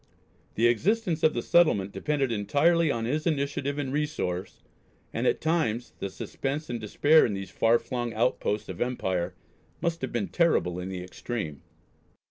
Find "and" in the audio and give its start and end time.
3.77-3.93, 5.13-5.27, 6.71-6.81